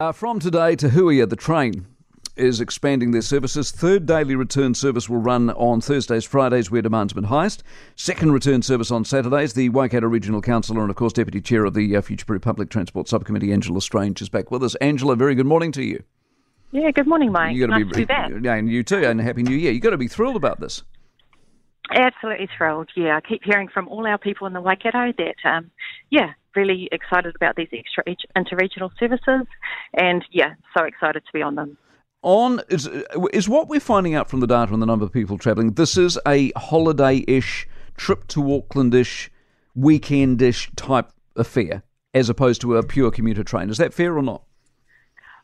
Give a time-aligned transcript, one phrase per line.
[0.00, 1.86] Uh, from today, Te Huia, the train
[2.34, 3.70] is expanding their services.
[3.70, 7.62] Third daily return service will run on Thursdays, Fridays, where demand's been highest.
[7.96, 9.52] Second return service on Saturdays.
[9.52, 12.70] The Waikato Regional Councillor and, of course, Deputy Chair of the uh, Future Proof Public
[12.70, 14.74] Transport Subcommittee, Angela Strange, is back with us.
[14.76, 16.02] Angela, very good morning to you.
[16.72, 17.54] Yeah, good morning, Mike.
[17.54, 18.30] You nice be, to be back.
[18.40, 19.72] Yeah, and you too, and Happy New Year.
[19.72, 20.82] You've got to be thrilled about this.
[21.92, 22.88] Absolutely thrilled.
[22.96, 25.70] Yeah, I keep hearing from all our people in the Waikato that, um,
[26.08, 28.04] yeah, really excited about these extra
[28.36, 29.46] interregional services,
[29.94, 31.76] and yeah, so excited to be on them.
[32.22, 32.88] On is
[33.32, 35.72] is what we're finding out from the data and the number of people travelling.
[35.72, 39.30] This is a holiday-ish trip to Auckland-ish,
[39.74, 41.82] weekend-ish type affair,
[42.12, 43.70] as opposed to a pure commuter train.
[43.70, 44.42] Is that fair or not?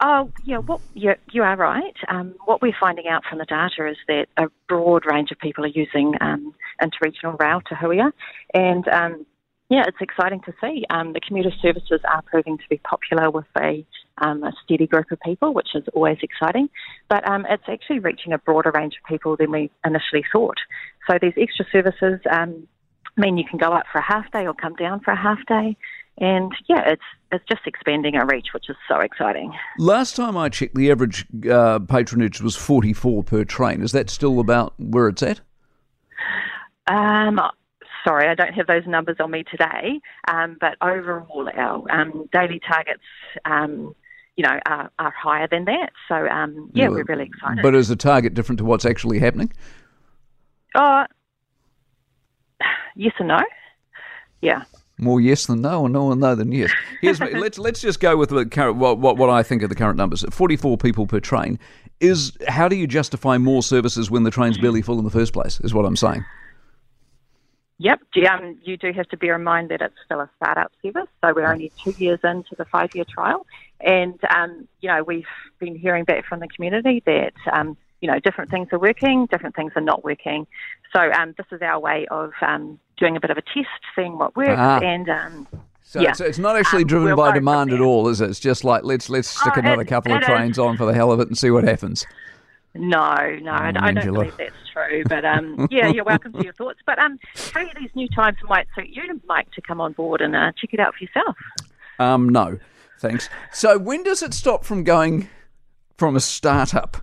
[0.00, 1.96] Oh, yeah, well, you, you are right.
[2.06, 5.64] Um, what we're finding out from the data is that a broad range of people
[5.64, 8.12] are using um, interregional rail Te Huia,
[8.54, 9.26] and um,
[9.70, 10.84] yeah, it's exciting to see.
[10.88, 13.84] Um, the commuter services are proving to be popular with a,
[14.18, 16.70] um, a steady group of people, which is always exciting.
[17.08, 20.56] But um, it's actually reaching a broader range of people than we initially thought.
[21.08, 22.66] So these extra services um,
[23.18, 25.38] mean you can go up for a half day or come down for a half
[25.46, 25.76] day.
[26.20, 29.52] And yeah, it's it's just expanding our reach, which is so exciting.
[29.78, 33.82] Last time I checked, the average uh, patronage was 44 per train.
[33.82, 35.40] Is that still about where it's at?
[36.88, 37.38] Um,
[38.08, 40.00] sorry, I don't have those numbers on me today.
[40.28, 43.02] Um, but overall, our um, daily targets,
[43.44, 43.94] um,
[44.36, 45.90] you know, are, are, higher than that.
[46.08, 47.62] So um, yeah, we're really excited.
[47.62, 49.52] But is the target different to what's actually happening?
[50.74, 51.04] Oh,
[52.96, 53.40] yes and no.
[54.40, 54.62] Yeah.
[55.00, 56.72] More yes than no, or no and no than yes.
[57.00, 59.76] Here's let's let's just go with the current what, what what I think of the
[59.76, 60.24] current numbers.
[60.30, 61.58] Forty four people per train
[62.00, 65.32] is how do you justify more services when the train's barely full in the first
[65.32, 65.60] place?
[65.60, 66.24] Is what I'm saying.
[67.80, 71.08] Yep, um, you do have to bear in mind that it's still a startup service,
[71.22, 73.46] so we're only two years into the five-year trial,
[73.80, 75.28] and um, you know we've
[75.60, 79.54] been hearing back from the community that um, you know different things are working, different
[79.54, 80.44] things are not working.
[80.92, 84.18] So um, this is our way of um, doing a bit of a test, seeing
[84.18, 84.80] what works, ah.
[84.80, 85.46] and um,
[85.84, 86.10] so yeah.
[86.10, 88.28] it's, it's, not actually driven we'll by demand at all, is it?
[88.28, 90.58] It's just like let's let's stick oh, another it, couple of trains is.
[90.58, 92.04] on for the hell of it and see what happens.
[92.74, 95.02] No, no, I, I don't believe that's true.
[95.08, 96.78] But um, yeah, you're welcome to your thoughts.
[96.86, 97.18] But um,
[97.54, 100.74] maybe these new times might suit you, Mike, to come on board and uh, check
[100.74, 101.36] it out for yourself.
[101.98, 102.58] Um, no,
[103.00, 103.28] thanks.
[103.52, 105.28] So when does it stop from going
[105.96, 106.98] from a startup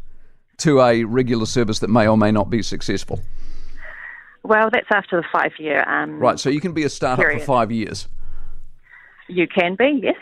[0.58, 3.22] to a regular service that may or may not be successful?
[4.44, 5.84] Well, that's after the five year.
[5.90, 7.42] Um, right, so you can be a startup period.
[7.42, 8.08] for five years.
[9.28, 10.16] You can be, yes.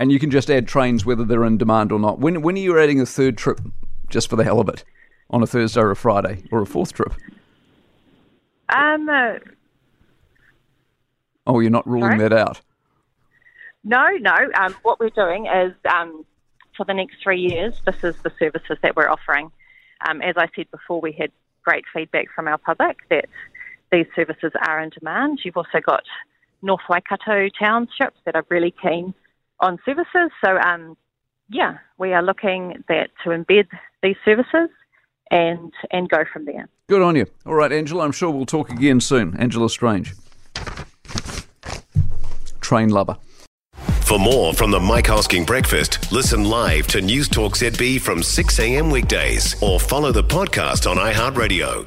[0.00, 2.18] And you can just add trains whether they're in demand or not.
[2.18, 3.60] When when are you adding a third trip,
[4.08, 4.84] just for the hell of it?
[5.30, 7.12] on a Thursday or a Friday or a fourth trip?
[8.68, 9.08] Um.
[9.08, 9.34] Uh,
[11.46, 12.28] oh, you're not ruling sorry?
[12.28, 12.60] that out.
[13.84, 14.36] No, no.
[14.54, 16.24] Um, what we're doing is um,
[16.76, 19.50] for the next three years, this is the services that we're offering.
[20.08, 21.30] Um, as I said before, we had
[21.64, 23.26] great feedback from our public that
[23.90, 25.40] these services are in demand.
[25.44, 26.02] You've also got
[26.60, 29.14] North Waikato townships that are really keen
[29.60, 30.30] on services.
[30.44, 30.96] So, um,
[31.48, 33.68] yeah, we are looking that to embed
[34.02, 34.68] these services
[35.30, 36.68] and and go from there.
[36.88, 37.26] Good on you.
[37.44, 38.04] All right, Angela.
[38.04, 39.36] I'm sure we'll talk again soon.
[39.36, 40.14] Angela Strange,
[42.60, 43.16] train lover.
[44.02, 48.58] For more from the Mike Hosking Breakfast, listen live to News Talk ZB from 6
[48.58, 48.90] a.m.
[48.90, 51.86] weekdays or follow the podcast on iHeartRadio.